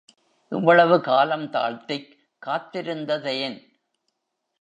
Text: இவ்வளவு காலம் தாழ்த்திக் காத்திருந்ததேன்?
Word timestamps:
இவ்வளவு 0.51 1.01
காலம் 1.01 1.49
தாழ்த்திக் 1.49 2.17
காத்திருந்ததேன்? 2.45 3.57